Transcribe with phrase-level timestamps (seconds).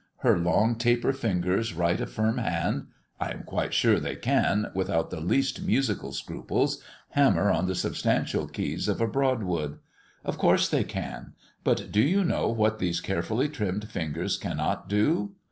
[0.21, 2.87] Her long taper fingers write a firm hand;
[3.19, 8.47] I am quite sure they can, without the least musical scruples, hammer on the substantial
[8.47, 9.77] keys of a Broadwood.
[10.25, 11.33] Of course they can;
[11.63, 15.35] but do you know what these carefully trimmed fingers cannot do?